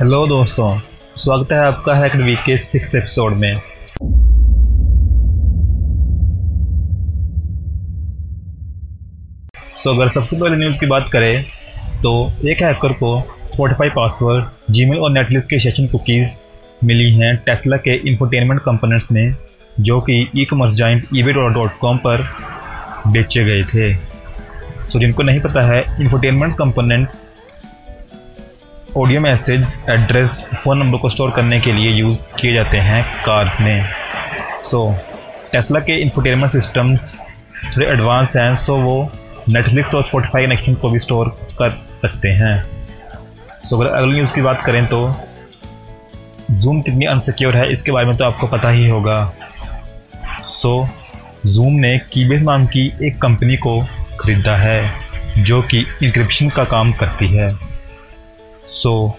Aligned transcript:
Hello 0.00 0.26
दोस्तों 0.26 0.66
स्वागत 1.16 1.52
है 1.52 1.58
आपका 1.60 1.94
हैक 1.94 2.14
वीक 2.16 2.38
के 2.38 2.56
सिक्स 2.56 2.94
एपिसोड 2.94 3.32
में। 3.32 3.60
सो 9.74 9.90
so, 9.90 9.96
अगर 9.96 10.08
सबसे 10.08 10.36
पहले 10.36 10.56
न्यूज़ 10.56 10.78
की 10.80 10.86
बात 10.86 11.08
करें 11.12 11.44
तो 12.02 12.12
एक 12.48 12.62
हैकर 12.62 12.92
को 12.92 13.10
स्पॉटिफाई 13.52 13.88
पासवर्ड 13.88 14.72
जीमेल 14.72 14.98
और 14.98 15.10
नेटफ्लिक्स 15.10 15.46
के 15.46 15.58
सेशन 15.58 15.86
कुकीज़ 15.86 16.32
मिली 16.84 17.10
हैं 17.14 17.34
टेस्ला 17.46 17.76
के 17.76 17.96
इंफोटेनमेंट 18.10 18.60
कंपोनेंट्स 18.62 19.10
में 19.12 19.34
जो 19.80 20.00
कि 20.00 20.16
e 20.36 20.44
commerce 20.44 20.76
joint 20.76 21.08
eBay 21.16 21.32
dot 21.32 21.78
com 21.80 21.98
पर 22.06 22.26
बेचे 23.06 23.44
गए 23.44 23.62
थे। 23.64 23.92
सो 23.94 24.92
so, 24.92 25.00
जिनको 25.00 25.22
नहीं 25.22 25.40
पता 25.40 25.66
है 25.66 25.84
infotainment 26.00 26.52
components 26.58 27.22
audio 28.96 29.20
message 29.20 29.66
address 29.90 30.44
phone 30.54 30.78
number 30.78 30.98
को 30.98 31.08
स्टोर 31.08 31.30
करने 31.30 31.60
के 31.60 31.72
लिए 31.72 31.90
यूज़ 31.90 32.18
किए 32.40 32.54
जाते 32.54 32.76
हैं 32.76 33.02
कार्स 33.24 33.60
में। 33.60 33.84
सो 34.62 34.78
so, 34.88 34.98
टेस्ला 35.52 35.80
के 35.80 35.92
इंफोटेनमेंट 35.92 36.50
सिस्टम्स 36.50 37.14
थोड़े 37.76 37.86
एडवांस 37.86 38.36
हैं 38.36 38.54
सो 38.54 38.72
so 38.72 38.82
वो 38.82 39.10
नेटफ्लिक्स 39.48 39.94
और 39.94 40.02
स्पॉटिफाई 40.02 40.46
कनेक्शन 40.46 40.74
को 40.74 40.90
भी 40.90 40.98
स्टोर 40.98 41.28
कर 41.28 41.86
सकते 41.90 42.28
हैं। 42.28 42.66
सो 43.62 43.76
so, 43.76 43.82
अगर 43.82 43.90
अगली 43.92 44.14
न्यूज़ 44.14 44.34
की 44.34 44.42
बात 44.42 44.62
करें 44.62 44.86
तो 44.86 45.14
जूम 46.50 46.80
कितनी 46.80 47.04
अनसिक्योर 47.04 47.56
है 47.56 47.72
इसके 47.72 47.92
बारे 47.92 48.06
में 48.06 48.16
तो 48.16 48.24
आपको 48.24 48.46
पता 48.46 48.70
ही 48.70 48.88
होगा। 48.88 49.32
सो 50.44 50.82
so, 50.82 51.50
जूम 51.50 51.72
ने 51.72 51.98
कीबेस 51.98 52.42
नाम 52.42 52.66
की 52.66 52.92
एक 53.02 53.22
कंपनी 53.22 53.56
को 53.56 53.86
खरीदा 54.20 54.56
है 54.56 54.92
जो 55.38 55.62
कि 55.62 55.86
इंक्रिप्शन 56.02 56.48
का 56.48 56.64
काम 56.64 56.92
करती 56.92 57.36
है। 57.36 57.69
सो 58.70 59.18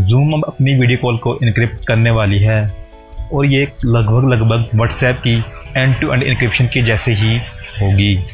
जूम 0.00 0.32
अब 0.32 0.44
अपनी 0.48 0.74
वीडियो 0.74 0.98
कॉल 1.02 1.16
को 1.18 1.38
इनक्रिप्ट 1.42 1.84
करने 1.86 2.10
वाली 2.10 2.38
है। 2.38 2.86
और 3.32 3.46
ये 3.46 3.72
लगभग 3.84 4.28
लगभग 4.32 4.68
व्हाट्सएप 4.74 5.16
की 5.16 5.44
एंड 5.76 6.00
टू 6.00 6.12
एंड 6.12 6.22
इनक्रिप्शन 6.22 6.66
की 6.66 6.82
जैसे 6.82 7.12
ही 7.12 7.38
होगी। 7.82 8.24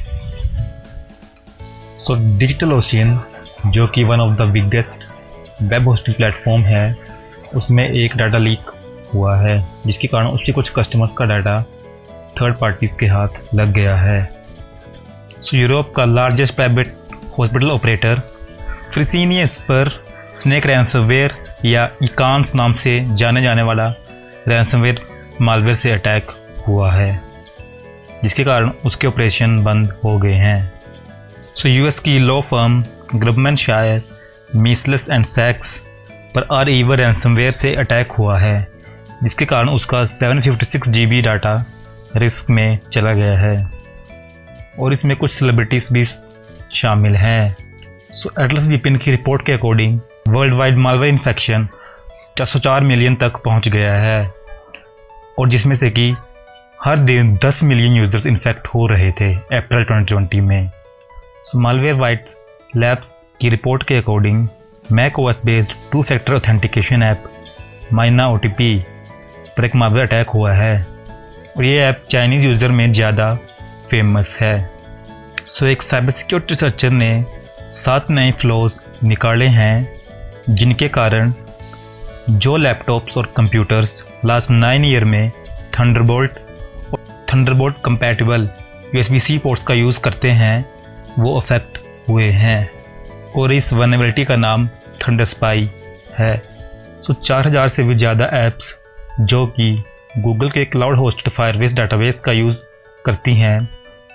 सो 1.98 2.38
डिजिटल 2.38 2.72
ओशियन 2.72 3.20
जो 3.66 3.86
कि 3.86 4.04
one 4.04 4.20
of 4.20 4.34
the 4.34 4.42
biggest 4.42 5.08
web 5.62 5.88
hosting 5.88 6.16
platform 6.16 6.62
है 6.62 6.96
उसमें 7.54 7.88
एक 7.88 8.16
डाटा 8.16 8.38
लीक 8.38 8.70
हुआ 9.14 9.40
है 9.40 9.68
जिसके 9.86 10.08
कारण 10.08 10.26
उसके 10.26 10.52
कुछ 10.52 10.70
कस्टमर्स 10.70 11.14
का 11.14 11.24
डाटा 11.24 11.62
थर्ड 12.40 12.54
पार्टीज़ 12.54 12.98
के 12.98 13.06
हाथ 13.06 13.28
लग 13.54 13.72
गया 13.72 13.96
है। 13.96 14.24
सो 15.42 15.56
so, 15.56 15.62
यूरोप 15.62 15.94
का 15.94 16.04
largest 16.04 16.54
private 16.54 16.96
hospital 17.38 17.70
operator 17.70 18.20
Fresenius 18.92 19.58
पर 19.58 20.05
स्नेक 20.36 20.66
रैंसमवेयर 20.66 21.34
या 21.64 21.90
इकांस 22.02 22.54
नाम 22.54 22.74
से 22.74 23.06
जाने 23.16 23.42
जाने 23.42 23.62
वाला 23.62 23.88
रैंसमवेयर 24.48 25.00
मालवेयर 25.40 25.74
से 25.74 25.90
अटैक 25.90 26.26
हुआ 26.68 26.92
है, 26.92 27.22
जिसके 28.22 28.44
कारण 28.44 28.70
उसके 28.84 29.06
ऑपरेशन 29.06 29.64
बंद 29.64 29.96
हो 30.04 30.18
गए 30.18 30.32
हैं। 30.32 30.72
सो, 31.56 31.68
यूएस 31.68 32.00
की 32.00 32.18
law 32.18 32.40
firm 32.40 32.84
Grubman 33.14 33.56
Shire, 33.56 34.02
Meiselas 34.56 35.08
and 35.10 35.24
Sacks 35.24 35.82
पर 36.34 36.46
आर 36.52 36.70
ईवर 36.70 36.96
रैंसमवेयर 36.96 37.52
से 37.52 37.74
अटैक 37.74 38.12
हुआ 38.12 38.38
है, 38.38 38.66
जिसके 39.22 39.44
कारण 39.44 39.68
उसका 39.68 40.06
756 40.06 40.88
जीबी 40.88 41.22
डाटा 41.22 41.64
रिस्क 42.16 42.50
में 42.50 42.78
चला 42.92 43.12
गया 43.12 43.38
है। 43.38 43.70
और 44.78 44.92
इसमें 44.92 45.16
कुछ 45.16 45.30
सेलिब्रिटीज़ 45.30 45.92
भी 45.92 46.04
शामिल 46.74 47.16
हैं। 47.16 47.56
सो, 48.10 48.44
एटलस 48.44 48.66
वीपिन 48.66 48.96
की 48.96 49.10
रिपोर्ट 49.10 49.46
के 49.46 49.52
according 49.52 50.00
world 50.28 50.54
wide 50.54 50.76
malware 50.78 51.06
infection 51.06 51.68
चार 52.38 52.80
मिलियन 52.82 53.14
तक 53.16 53.36
पहुँच 53.44 53.68
गया 53.68 53.94
है। 53.94 54.20
और 55.38 55.48
जिसमें 55.48 55.74
से 55.74 55.90
कि 55.90 56.14
हर 56.84 56.98
दिन 56.98 57.36
10 57.44 57.62
मिलियन 57.62 57.92
यूज़र्स 57.92 58.26
इन्फेक्ट 58.26 58.66
हो 58.68 58.86
रहे 58.86 59.10
थे 59.12 59.32
अप्रैल 59.58 59.84
2020 59.84 60.40
में। 60.40 60.70
सो 61.44 61.58
मालवेयर 61.58 61.94
वाइट्स 61.94 62.36
लैब 62.76 63.02
की 63.40 63.48
रिपोर्ट 63.48 63.82
के 63.82 63.96
according 63.96 64.46
Mac 64.92 65.18
OS 65.18 65.40
based 65.44 65.74
two 65.92 66.02
factor 66.02 66.34
authentication 66.34 67.02
app 67.02 67.24
माइना 67.92 68.28
ओ 68.28 68.38
पर 68.38 69.64
एक 69.64 69.74
मालवेयर 69.74 70.06
अटैक 70.06 70.30
हुआ 70.30 70.52
है। 70.52 70.86
और 71.56 71.64
ये 71.64 71.78
ऐप 71.80 72.04
चाइनीज़ 72.10 72.46
यूज़र 72.46 72.70
में 72.70 72.92
ज़्यादा 72.92 73.34
फ़ेमस 73.90 74.36
है। 74.40 74.70
सो 75.46 75.66
एक 75.66 75.82
साइबर 75.82 76.10
सिक्योरिटी 76.10 76.54
रिसर्चर 76.54 76.90
ने 76.90 77.24
सात 77.72 78.10
नए 78.10 78.32
फ्लोज 78.32 78.80
निकाले 79.04 79.46
हैं। 79.46 79.96
जिनके 80.48 80.88
कारण 80.88 81.32
जो 82.30 82.56
लैपटॉप्स 82.56 83.16
और 83.18 83.32
कंप्यूटर्स 83.36 84.06
लास्ट 84.24 84.50
नाइन 84.50 84.84
ईयर 84.84 85.04
में 85.04 85.30
थंडरबोल्ट 85.78 86.38
और 86.92 87.24
Thunderbolt 87.32 87.76
compatible 87.84 88.48
USB 88.94 89.18
C 89.18 89.38
ports 89.38 89.64
का 89.64 89.74
यूज़ 89.74 90.00
करते 90.00 90.30
हैं, 90.30 90.64
वो 91.18 91.36
अफेक्ट 91.40 91.78
हुए 92.08 92.28
हैं। 92.30 92.70
और 93.36 93.52
इस 93.52 93.72
वनबिलिटी 93.72 94.24
का 94.24 94.36
नाम 94.36 94.68
थंडर 95.02 95.24
स्पाई 95.24 95.70
है। 96.18 96.36
सो 97.06 97.12
चार 97.12 97.46
हज़ार 97.48 97.68
से 97.68 97.82
भी 97.82 97.94
ज़्यादा 97.94 98.24
ऐप्स 98.34 98.74
जो 99.20 99.46
कि 99.46 99.82
गूगल 100.18 100.50
के 100.50 100.64
क्लाउड 100.64 100.96
होस्टेड 100.98 101.32
फायरबेस 101.32 101.72
डाटाबेस 101.72 102.20
का 102.20 102.32
यूज़ 102.32 102.58
करती 103.04 103.34
हैं, 103.34 103.68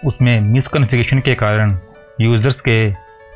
उसमें 0.06 0.40
मिसकन्फिगेशन 0.42 1.20
के 1.20 1.36
कारण 1.36 1.78
यूज़र्स 2.22 2.62
के 2.62 2.90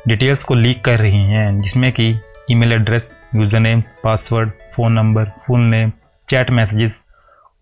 डिटेल्स 0.08 0.42
को 0.44 0.54
लीक 0.54 0.84
कर 0.84 0.98
रही 0.98 1.24
हैं, 1.24 1.60
जिसमें 1.60 1.92
कि 1.92 2.12
email 2.50 2.72
address 2.72 3.14
user 3.34 3.60
name 3.60 3.80
password 4.04 4.50
phone 4.74 4.92
number 4.92 5.30
full 5.38 5.60
name 5.60 5.92
chat 6.28 6.50
messages 6.50 7.04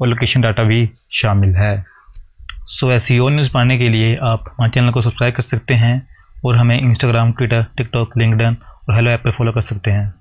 और 0.01 0.09
लोकेशन 0.09 0.41
डाटा 0.41 0.65
भी 0.65 0.89
शामिल 1.13 1.55
है। 1.57 1.85
सो 2.69 2.93
ऐसी 2.93 3.19
और 3.19 3.31
न्यूज़ 3.33 3.53
पाने 3.53 3.79
के 3.79 3.89
लिए 3.89 4.17
आप 4.23 4.45
हमारे 4.49 4.71
चैनल 4.71 4.91
को 4.91 5.03
सब्सक्राइब 5.03 5.35
कर 5.35 5.43
सकते 5.43 5.75
हैं 5.75 5.97
और 6.45 6.57
हमें 6.57 6.81
इंस्टाग्राम 6.81 7.33
ट्विटर 7.33 7.65
टिकटॉक 7.77 8.17
लिंकडन 8.19 8.57
और 8.89 8.95
हेलो 8.95 9.11
ऐप 9.11 9.23
पर 9.25 9.31
फॉलो 9.31 9.53
कर 9.53 9.61
सकते 9.61 9.91
हैं। 9.91 10.13